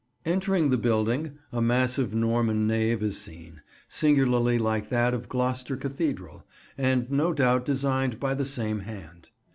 Entering 0.25 0.71
the 0.71 0.79
building, 0.79 1.37
a 1.51 1.61
massive 1.61 2.11
Norman 2.11 2.65
nave 2.65 3.03
is 3.03 3.19
seen, 3.21 3.61
singularly 3.87 4.57
like 4.57 4.89
that 4.89 5.13
of 5.13 5.29
Gloucester 5.29 5.77
cathedral, 5.77 6.43
and 6.75 7.11
no 7.11 7.33
doubt 7.33 7.65
designed 7.65 8.19
by 8.19 8.33
the 8.33 8.43
same 8.45 8.79
hand. 8.79 9.29